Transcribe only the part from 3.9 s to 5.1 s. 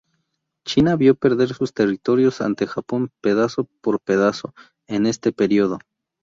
pedazo en